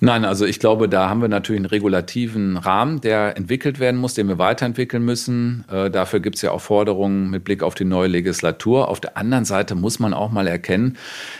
[0.00, 4.14] Nein, also ich glaube, da haben wir natürlich einen regulativen Rahmen, der entwickelt werden muss,
[4.14, 5.64] den wir weiterentwickeln müssen.
[5.68, 8.86] Äh, dafür gibt es ja auch Forderungen mit Blick auf die neue Legislatur.
[8.86, 10.96] Auf der anderen Seite muss man auch mal erkennen,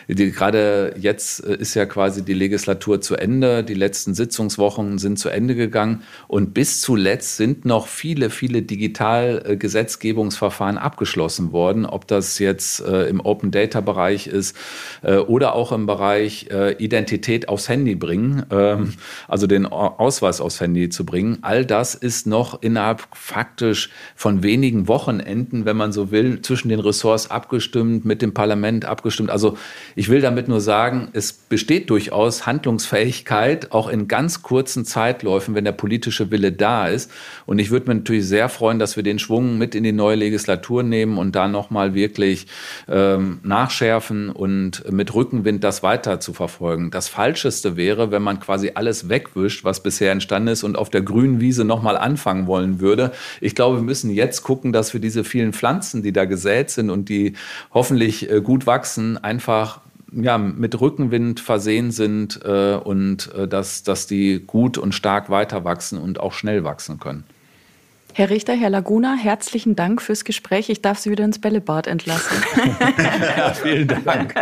[0.09, 5.29] gerade jetzt äh, ist ja quasi die Legislatur zu Ende, die letzten Sitzungswochen sind zu
[5.29, 12.81] Ende gegangen und bis zuletzt sind noch viele, viele Digitalgesetzgebungsverfahren abgeschlossen worden, ob das jetzt
[12.81, 14.57] äh, im Open Data Bereich ist
[15.03, 18.95] äh, oder auch im Bereich äh, Identität aufs Handy bringen ähm,
[19.27, 21.39] also den Ausweis aufs Handy zu bringen.
[21.43, 26.81] All das ist noch innerhalb faktisch von wenigen Wochenenden, wenn man so will, zwischen den
[26.81, 29.31] Ressorts abgestimmt, mit dem Parlament abgestimmt.
[29.31, 29.57] Also
[29.97, 35.65] ich will damit nur sagen, es besteht durchaus Handlungsfähigkeit, auch in ganz kurzen Zeitläufen, wenn
[35.65, 37.11] der politische Wille da ist.
[37.47, 40.17] Und ich würde mir natürlich sehr freuen, dass wir den Schwung mit in die neue
[40.17, 42.47] Legislatur nehmen und da nochmal wirklich
[42.89, 46.91] ähm, nachschärfen und mit Rückenwind das weiter zu verfolgen.
[46.91, 51.03] Das Falscheste wäre, wenn man quasi alles wegwischt, was bisher entstanden ist und auf der
[51.03, 53.13] grünen Wiese nochmal anfangen wollen würde.
[53.41, 56.91] Ich glaube, wir müssen jetzt gucken, dass wir diese vielen Pflanzen, die da gesät sind
[56.91, 57.35] und die
[57.73, 59.81] hoffentlich äh, gut wachsen, einfach
[60.13, 65.65] ja, mit Rückenwind versehen sind äh, und äh, dass, dass die gut und stark weiter
[65.65, 67.25] wachsen und auch schnell wachsen können.
[68.19, 70.71] Herr Richter, Herr Laguna, herzlichen Dank fürs Gespräch.
[70.71, 72.37] Ich darf Sie wieder ins Bällebad entlassen.
[73.37, 74.35] ja, vielen Dank.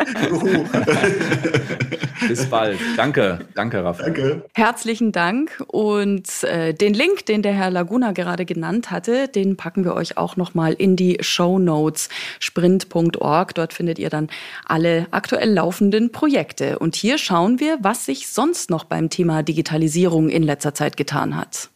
[2.27, 2.79] Bis bald.
[2.97, 4.15] Danke, danke, Raphael.
[4.15, 4.45] Danke.
[4.55, 5.63] Herzlichen Dank.
[5.67, 10.17] Und äh, den Link, den der Herr Laguna gerade genannt hatte, den packen wir euch
[10.17, 12.09] auch nochmal in die Show Notes
[12.41, 13.55] sprint.org.
[13.55, 14.31] Dort findet ihr dann
[14.65, 16.79] alle aktuell laufenden Projekte.
[16.79, 21.37] Und hier schauen wir, was sich sonst noch beim Thema Digitalisierung in letzter Zeit getan
[21.37, 21.69] hat.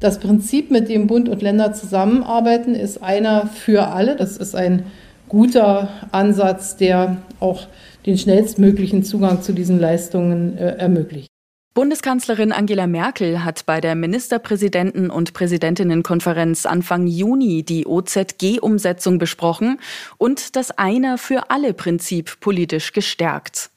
[0.00, 4.14] Das Prinzip, mit dem Bund und Länder zusammenarbeiten, ist einer für alle.
[4.14, 4.84] Das ist ein
[5.28, 7.66] guter Ansatz, der auch
[8.06, 11.28] den schnellstmöglichen Zugang zu diesen Leistungen äh, ermöglicht.
[11.74, 19.78] Bundeskanzlerin Angela Merkel hat bei der Ministerpräsidenten- und Präsidentinnenkonferenz Anfang Juni die OZG-Umsetzung besprochen
[20.16, 23.70] und das Einer für alle Prinzip politisch gestärkt.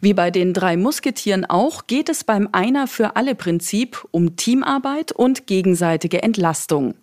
[0.00, 5.12] Wie bei den drei Musketieren auch geht es beim Einer für alle Prinzip um Teamarbeit
[5.12, 6.94] und gegenseitige Entlastung.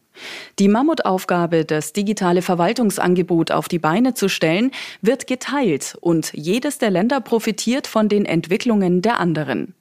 [0.59, 4.71] Die Mammutaufgabe, das digitale Verwaltungsangebot auf die Beine zu stellen,
[5.01, 9.73] wird geteilt und jedes der Länder profitiert von den Entwicklungen der anderen.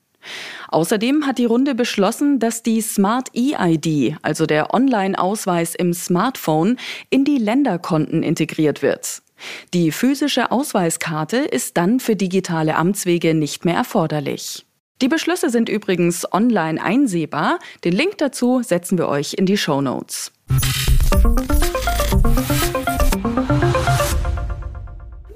[0.68, 6.78] Außerdem hat die Runde beschlossen, dass die Smart EID, also der Online-Ausweis im Smartphone,
[7.10, 9.21] in die Länderkonten integriert wird.
[9.74, 14.66] Die physische Ausweiskarte ist dann für digitale Amtswege nicht mehr erforderlich.
[15.00, 17.58] Die Beschlüsse sind übrigens online einsehbar.
[17.82, 20.30] Den Link dazu setzen wir euch in die Show Notes.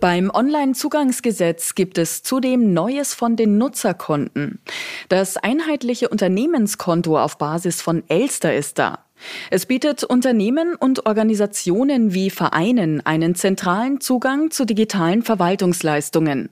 [0.00, 4.60] Beim Onlinezugangsgesetz gibt es zudem Neues von den Nutzerkonten.
[5.08, 9.05] Das einheitliche Unternehmenskonto auf Basis von Elster ist da.
[9.50, 16.50] Es bietet Unternehmen und Organisationen wie Vereinen einen zentralen Zugang zu digitalen Verwaltungsleistungen.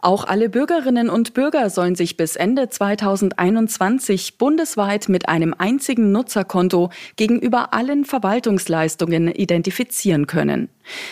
[0.00, 6.90] Auch alle Bürgerinnen und Bürger sollen sich bis Ende 2021 bundesweit mit einem einzigen Nutzerkonto
[7.16, 10.68] gegenüber allen Verwaltungsleistungen identifizieren können.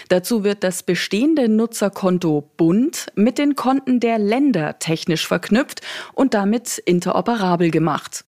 [0.09, 5.81] Dazu wird das bestehende Nutzerkonto Bund mit den Konten der Länder technisch verknüpft
[6.13, 8.25] und damit interoperabel gemacht.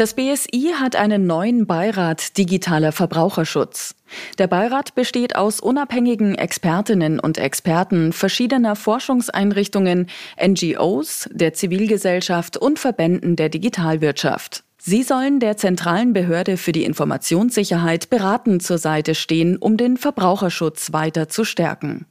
[0.00, 3.94] Das BSI hat einen neuen Beirat Digitaler Verbraucherschutz.
[4.38, 10.06] Der Beirat besteht aus unabhängigen Expertinnen und Experten verschiedener Forschungseinrichtungen,
[10.42, 14.64] NGOs, der Zivilgesellschaft und Verbänden der Digitalwirtschaft.
[14.78, 20.94] Sie sollen der zentralen Behörde für die Informationssicherheit beratend zur Seite stehen, um den Verbraucherschutz
[20.94, 22.06] weiter zu stärken.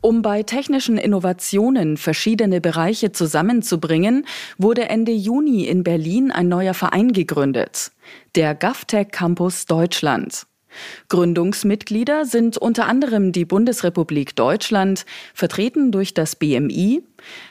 [0.00, 7.12] Um bei technischen Innovationen verschiedene Bereiche zusammenzubringen, wurde Ende Juni in Berlin ein neuer Verein
[7.12, 7.90] gegründet,
[8.36, 10.46] der GovTech Campus Deutschland.
[11.08, 17.02] Gründungsmitglieder sind unter anderem die Bundesrepublik Deutschland, vertreten durch das BMI,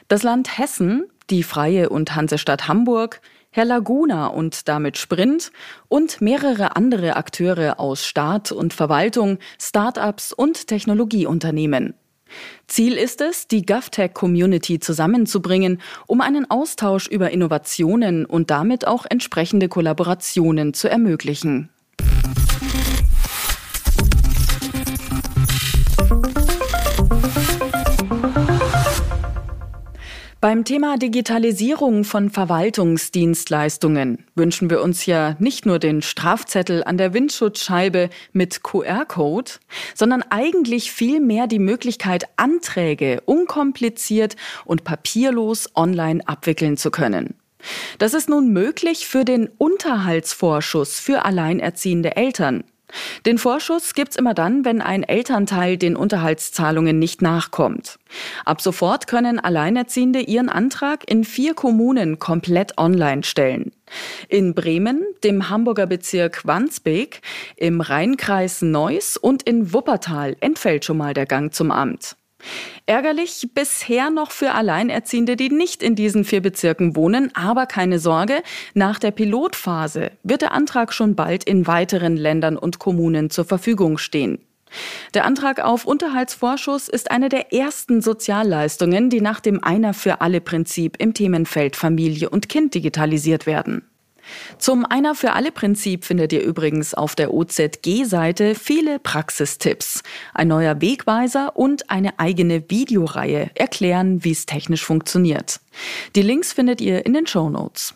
[0.08, 3.20] das Land Hessen, die Freie und Hansestadt Hamburg,
[3.52, 5.52] Herr Laguna und damit Sprint
[5.90, 11.96] und mehrere andere Akteure aus Staat und Verwaltung, Start-ups und Technologieunternehmen.
[12.68, 19.70] Ziel ist es, die GovTech-Community zusammenzubringen, um einen Austausch über Innovationen und damit auch entsprechende
[19.70, 21.70] Kollaborationen zu ermöglichen.
[30.40, 37.16] Beim Thema Digitalisierung von Verwaltungsdienstleistungen wünschen wir uns ja nicht nur den Strafzettel an der
[37.16, 39.54] Windschutzscheibe mit QR-Code,
[39.96, 47.34] sondern eigentlich vielmehr die Möglichkeit, Anträge unkompliziert und papierlos online abwickeln zu können.
[47.98, 52.64] Das ist nun möglich für den Unterhaltsvorschuss für alleinerziehende Eltern.
[53.26, 58.00] Den Vorschuss gibt's immer dann, wenn ein Elternteil den Unterhaltszahlungen nicht nachkommt.
[58.46, 63.74] Ab sofort können Alleinerziehende ihren Antrag in vier Kommunen komplett online stellen.
[64.30, 67.22] In Bremen, dem Hamburger Bezirk Wandsbek,
[67.58, 72.16] im Rheinkreis Neuss und in Wuppertal entfällt schon mal der Gang zum Amt.
[72.86, 78.42] Ärgerlich bisher noch für Alleinerziehende, die nicht in diesen vier Bezirken wohnen, aber keine Sorge,
[78.74, 83.98] nach der Pilotphase wird der Antrag schon bald in weiteren Ländern und Kommunen zur Verfügung
[83.98, 84.40] stehen.
[85.14, 90.42] Der Antrag auf Unterhaltsvorschuss ist eine der ersten Sozialleistungen, die nach dem Einer für alle
[90.42, 93.84] Prinzip im Themenfeld Familie und Kind digitalisiert werden.
[94.58, 100.04] Zum Einer für alle Prinzip findet ihr übrigens auf der OZG-Seite viele Praxistipps.
[100.34, 105.60] Ein neuer Wegweiser und eine eigene Videoreihe erklären, wie es technisch funktioniert.
[106.16, 107.94] Die Links findet ihr in den Show Notes.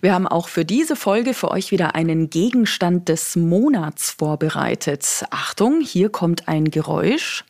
[0.00, 5.24] Wir haben auch für diese Folge für euch wieder einen Gegenstand des Monats vorbereitet.
[5.30, 7.44] Achtung, hier kommt ein Geräusch.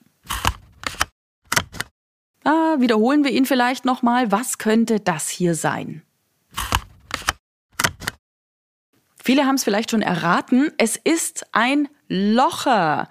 [2.44, 4.32] Ah, wiederholen wir ihn vielleicht nochmal.
[4.32, 6.02] Was könnte das hier sein?
[9.28, 10.72] Viele haben es vielleicht schon erraten.
[10.78, 13.10] Es ist ein Locher.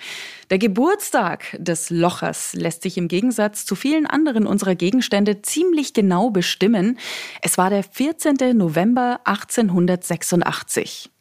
[0.50, 6.32] Der Geburtstag des Lochers lässt sich im Gegensatz zu vielen anderen unserer Gegenstände ziemlich genau
[6.32, 6.98] bestimmen.
[7.44, 8.58] Es war der 14.
[8.58, 11.12] November 1886.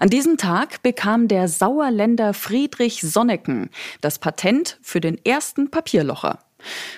[0.00, 3.68] An diesem Tag bekam der Sauerländer Friedrich Sonneken
[4.00, 6.38] das Patent für den ersten Papierlocher.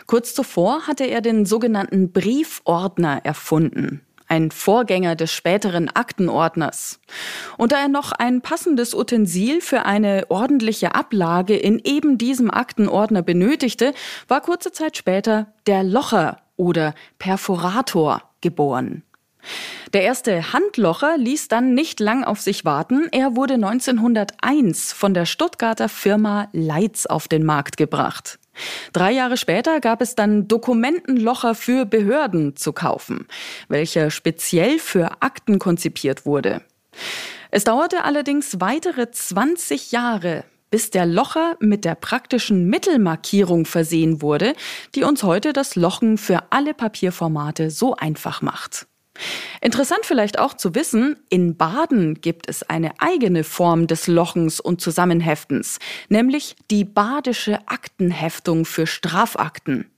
[0.06, 7.01] Kurz zuvor hatte er den sogenannten Briefordner erfunden ein Vorgänger des späteren Aktenordners.
[7.59, 13.23] Und da er noch ein passendes Utensil für eine ordentliche Ablage in eben diesem Aktenordner
[13.23, 13.93] benötigte,
[14.29, 19.03] war kurze Zeit später der Locher oder Perforator geboren.
[19.93, 23.09] Der erste Handlocher ließ dann nicht lang auf sich warten.
[23.11, 28.39] Er wurde 1901 von der Stuttgarter Firma Leitz auf den Markt gebracht.
[28.92, 33.26] Drei Jahre später gab es dann Dokumentenlocher für Behörden zu kaufen,
[33.68, 36.62] welcher speziell für Akten konzipiert wurde.
[37.50, 44.54] Es dauerte allerdings weitere 20 Jahre, bis der Locher mit der praktischen Mittelmarkierung versehen wurde,
[44.94, 48.86] die uns heute das Lochen für alle Papierformate so einfach macht.
[49.61, 54.80] Interessant vielleicht auch zu wissen, in Baden gibt es eine eigene Form des Lochens und
[54.80, 55.78] Zusammenheftens,
[56.09, 59.90] nämlich die badische Aktenheftung für Strafakten.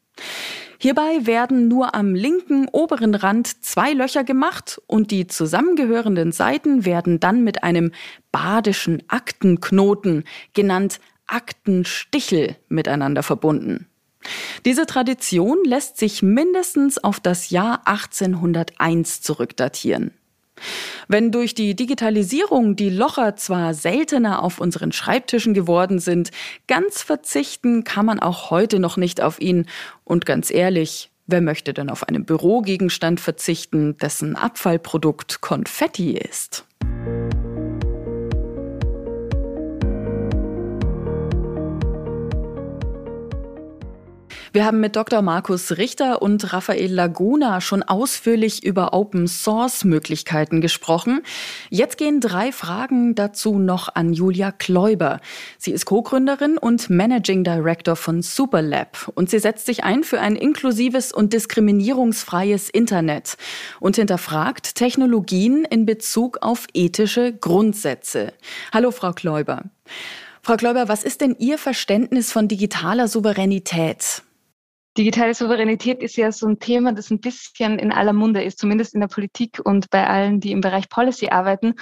[0.78, 7.20] Hierbei werden nur am linken oberen Rand zwei Löcher gemacht und die zusammengehörenden Seiten werden
[7.20, 7.92] dann mit einem
[8.32, 13.86] badischen Aktenknoten, genannt Aktenstichel, miteinander verbunden.
[14.64, 20.12] Diese Tradition lässt sich mindestens auf das Jahr 1801 zurückdatieren.
[21.08, 26.30] Wenn durch die Digitalisierung die Locher zwar seltener auf unseren Schreibtischen geworden sind,
[26.68, 29.66] ganz verzichten kann man auch heute noch nicht auf ihn.
[30.04, 36.64] Und ganz ehrlich, wer möchte denn auf einen Bürogegenstand verzichten, dessen Abfallprodukt Konfetti ist?
[44.54, 45.22] Wir haben mit Dr.
[45.22, 51.22] Markus Richter und Raphael Laguna schon ausführlich über Open Source Möglichkeiten gesprochen.
[51.70, 55.20] Jetzt gehen drei Fragen dazu noch an Julia Kläuber.
[55.56, 60.36] Sie ist Co-Gründerin und Managing Director von Superlab und sie setzt sich ein für ein
[60.36, 63.38] inklusives und diskriminierungsfreies Internet
[63.80, 68.34] und hinterfragt Technologien in Bezug auf ethische Grundsätze.
[68.70, 69.62] Hallo, Frau Kläuber.
[70.42, 74.22] Frau Kläuber, was ist denn Ihr Verständnis von digitaler Souveränität?
[74.98, 78.94] Digitale Souveränität ist ja so ein Thema, das ein bisschen in aller Munde ist, zumindest
[78.94, 81.74] in der Politik und bei allen, die im Bereich Policy arbeiten.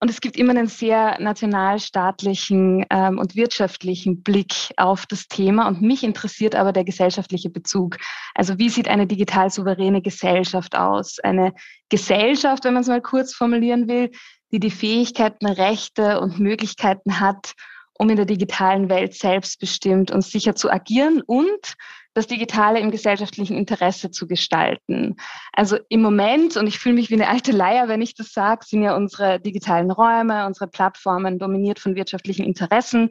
[0.00, 5.66] Und es gibt immer einen sehr nationalstaatlichen ähm, und wirtschaftlichen Blick auf das Thema.
[5.66, 7.96] Und mich interessiert aber der gesellschaftliche Bezug.
[8.34, 11.18] Also wie sieht eine digital souveräne Gesellschaft aus?
[11.20, 11.54] Eine
[11.88, 14.10] Gesellschaft, wenn man es mal kurz formulieren will,
[14.52, 17.54] die die Fähigkeiten, Rechte und Möglichkeiten hat,
[17.98, 21.74] um in der digitalen Welt selbstbestimmt und sicher zu agieren und
[22.14, 25.16] das Digitale im gesellschaftlichen Interesse zu gestalten.
[25.52, 28.64] Also im Moment, und ich fühle mich wie eine alte Leier, wenn ich das sage,
[28.64, 33.10] sind ja unsere digitalen Räume, unsere Plattformen dominiert von wirtschaftlichen Interessen.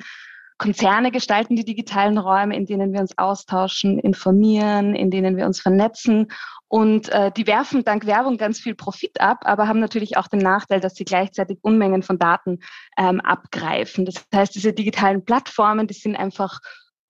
[0.57, 5.59] Konzerne gestalten die digitalen Räume, in denen wir uns austauschen, informieren, in denen wir uns
[5.59, 6.27] vernetzen.
[6.69, 10.39] Und äh, die werfen dank Werbung ganz viel Profit ab, aber haben natürlich auch den
[10.39, 12.59] Nachteil, dass sie gleichzeitig Unmengen von Daten
[12.97, 14.05] ähm, abgreifen.
[14.05, 16.59] Das heißt, diese digitalen Plattformen, die sind einfach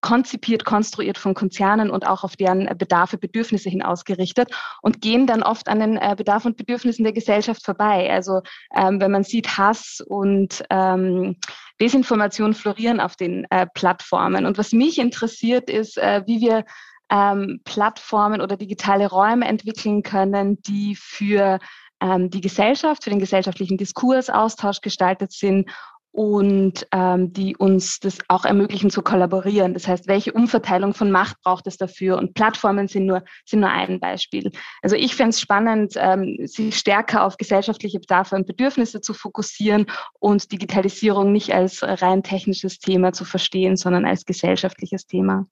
[0.03, 4.51] konzipiert, konstruiert von Konzernen und auch auf deren Bedarfe, Bedürfnisse hin ausgerichtet
[4.81, 8.11] und gehen dann oft an den äh, Bedarfen und Bedürfnissen der Gesellschaft vorbei.
[8.11, 8.41] Also
[8.75, 11.37] ähm, wenn man sieht, Hass und ähm,
[11.81, 14.45] Desinformation florieren auf den äh, Plattformen.
[14.45, 16.65] Und was mich interessiert, ist, äh, wie wir
[17.09, 21.59] ähm, Plattformen oder digitale Räume entwickeln können, die für
[22.01, 25.69] ähm, die Gesellschaft, für den gesellschaftlichen Diskurs, Austausch gestaltet sind
[26.13, 29.73] und ähm, die uns das auch ermöglichen zu kollaborieren.
[29.73, 32.19] Das heißt, welche Umverteilung von Macht braucht es dafür?
[32.19, 34.51] Und Plattformen sind nur, sind nur ein Beispiel.
[34.83, 39.87] Also ich fände es spannend, ähm, sich stärker auf gesellschaftliche Bedarfe und Bedürfnisse zu fokussieren
[40.19, 45.47] und Digitalisierung nicht als rein technisches Thema zu verstehen, sondern als gesellschaftliches Thema.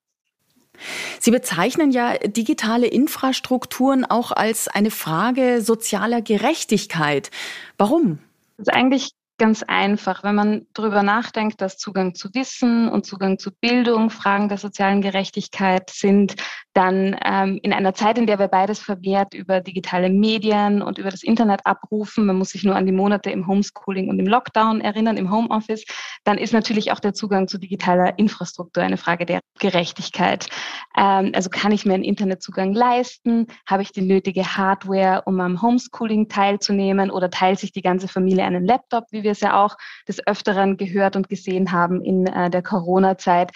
[1.19, 7.31] Sie bezeichnen ja digitale Infrastrukturen auch als eine Frage sozialer Gerechtigkeit.
[7.79, 8.19] Warum?
[8.57, 10.23] Das ist eigentlich ganz einfach.
[10.23, 15.01] Wenn man darüber nachdenkt, dass Zugang zu Wissen und Zugang zu Bildung Fragen der sozialen
[15.01, 16.35] Gerechtigkeit sind,
[16.73, 21.09] dann ähm, in einer Zeit, in der wir beides vermehrt über digitale Medien und über
[21.09, 24.79] das Internet abrufen, man muss sich nur an die Monate im Homeschooling und im Lockdown
[24.79, 25.85] erinnern, im Homeoffice,
[26.23, 30.49] dann ist natürlich auch der Zugang zu digitaler Infrastruktur eine Frage der Gerechtigkeit.
[30.95, 33.47] Ähm, also kann ich mir einen Internetzugang leisten?
[33.65, 37.09] Habe ich die nötige Hardware, um am Homeschooling teilzunehmen?
[37.09, 39.77] Oder teilt sich die ganze Familie einen Laptop, wie wir wir es ja auch
[40.07, 43.51] des Öfteren gehört und gesehen haben in äh, der Corona-Zeit.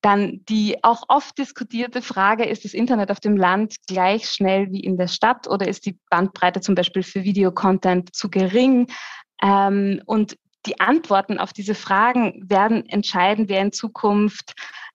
[0.00, 4.80] Dann die auch oft diskutierte Frage, ist das Internet auf dem Land gleich schnell wie
[4.80, 8.86] in der Stadt oder ist die Bandbreite zum Beispiel für Videocontent zu gering?
[9.42, 14.54] Ähm, und die Antworten auf diese Fragen werden entscheiden, wer in Zukunft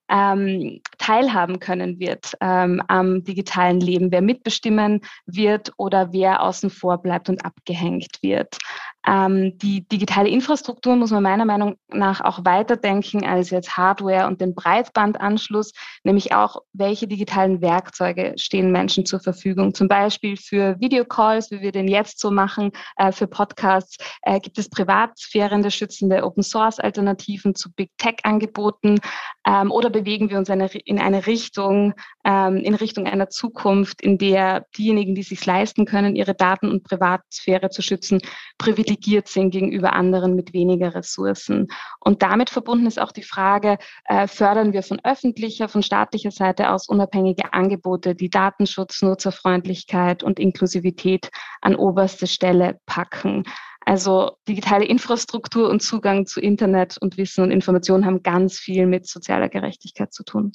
[0.09, 7.01] ähm, teilhaben können wird ähm, am digitalen Leben, wer mitbestimmen wird oder wer außen vor
[7.01, 8.57] bleibt und abgehängt wird.
[9.05, 14.39] Ähm, die digitale Infrastruktur muss man meiner Meinung nach auch weiterdenken als jetzt Hardware und
[14.39, 15.73] den Breitbandanschluss,
[16.03, 19.73] nämlich auch, welche digitalen Werkzeuge stehen Menschen zur Verfügung.
[19.73, 24.57] Zum Beispiel für Videocalls, wie wir den jetzt so machen, äh, für Podcasts, äh, gibt
[24.57, 28.99] es privatsphärende schützende Open Source Alternativen zu Big Tech Angeboten
[29.45, 31.93] ähm, oder bewegen wir uns eine, in eine Richtung,
[32.23, 36.83] ähm, in Richtung einer Zukunft, in der diejenigen, die sich leisten können, ihre Daten und
[36.83, 38.21] Privatsphäre zu schützen,
[38.57, 41.67] privilegiert privilegiert sind gegenüber anderen mit weniger Ressourcen.
[41.99, 46.71] Und damit verbunden ist auch die Frage, äh, fördern wir von öffentlicher, von staatlicher Seite
[46.71, 51.29] aus unabhängige Angebote, die Datenschutz, Nutzerfreundlichkeit und Inklusivität
[51.61, 53.43] an oberste Stelle packen.
[53.85, 59.07] Also digitale Infrastruktur und Zugang zu Internet und Wissen und Information haben ganz viel mit
[59.07, 60.53] sozialer Gerechtigkeit zu tun.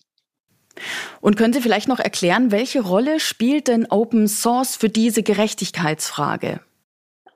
[1.21, 6.61] Und können Sie vielleicht noch erklären, welche Rolle spielt denn Open Source für diese Gerechtigkeitsfrage?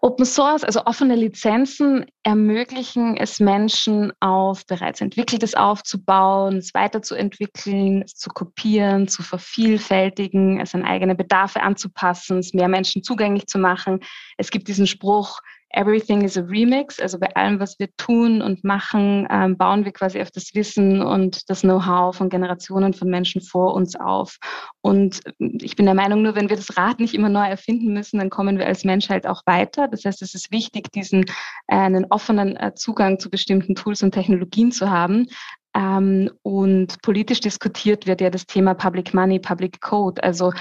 [0.05, 8.16] Open Source, also offene Lizenzen, ermöglichen es Menschen, auf bereits Entwickeltes aufzubauen, es weiterzuentwickeln, es
[8.16, 14.00] zu kopieren, zu vervielfältigen, es an eigene Bedarfe anzupassen, es mehr Menschen zugänglich zu machen.
[14.38, 15.38] Es gibt diesen Spruch,
[15.75, 17.01] Everything is a Remix.
[17.01, 21.03] Also bei allem, was wir tun und machen, ähm, bauen wir quasi auf das Wissen
[21.03, 24.37] und das Know-how von Generationen von Menschen vor uns auf.
[24.83, 28.18] Und ich bin der Meinung, nur wenn wir das Rad nicht immer neu erfinden müssen,
[28.18, 29.89] dann kommen wir als Menschheit auch weiter.
[29.89, 31.25] Das heißt, es ist wichtig, diesen
[31.68, 35.27] äh, einen offenen äh, Zugang zu bestimmten Tools und Technologien zu haben.
[35.75, 40.23] Ähm, und politisch diskutiert wird ja das Thema Public Money, Public Code.
[40.23, 40.53] Also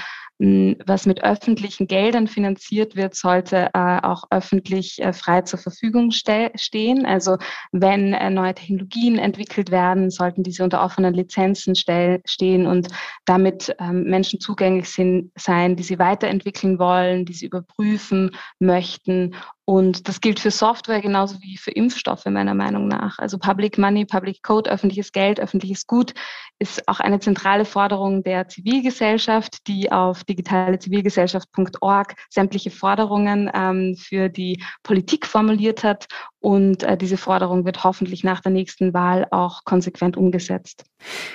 [0.86, 6.50] was mit öffentlichen Geldern finanziert wird, sollte äh, auch öffentlich äh, frei zur Verfügung ste
[6.56, 7.06] stehen.
[7.06, 7.36] Also
[7.70, 12.88] wenn äh, neue Technologien entwickelt werden, sollten diese unter offenen Lizenzen stehen und
[13.24, 20.20] damit ähm, Menschen zugänglich sein, die sie weiterentwickeln wollen, die sie überprüfen möchten und das
[20.20, 23.18] gilt für Software genauso wie für Impfstoffe meiner Meinung nach.
[23.18, 26.14] Also Public Money, Public Code, öffentliches Geld, öffentliches Gut
[26.58, 34.62] ist auch eine zentrale Forderung der Zivilgesellschaft, die auf digitalezivilgesellschaft.org sämtliche Forderungen ähm, für die
[34.82, 36.06] Politik formuliert hat.
[36.40, 40.84] Und äh, diese Forderung wird hoffentlich nach der nächsten Wahl auch konsequent umgesetzt.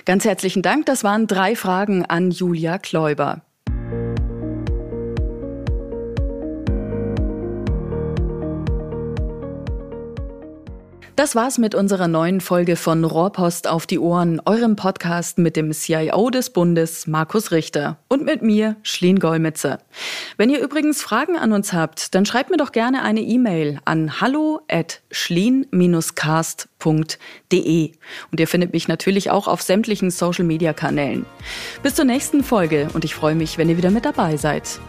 [0.05, 0.85] Ganz herzlichen Dank.
[0.85, 3.41] Das waren drei Fragen an Julia Kläuber.
[11.17, 15.71] Das war's mit unserer neuen Folge von Rohrpost auf die Ohren, eurem Podcast mit dem
[15.71, 19.79] CIO des Bundes, Markus Richter, und mit mir, Schlien Golmitzer.
[20.37, 24.21] Wenn ihr übrigens Fragen an uns habt, dann schreibt mir doch gerne eine E-Mail an
[24.21, 27.91] hallo at schlien-cast.de.
[28.31, 31.25] Und ihr findet mich natürlich auch auf sämtlichen Social-Media-Kanälen.
[31.81, 34.79] Bis zur nächsten Folge und ich freue mich, wenn ihr wieder mit dabei seid.